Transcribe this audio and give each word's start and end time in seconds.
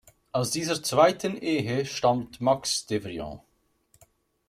Aus 0.31 0.49
dieser 0.49 0.81
zweiten 0.81 1.37
Ehe 1.37 1.85
stammt 1.85 2.41
Max 2.41 2.87
Devrient. 2.87 3.39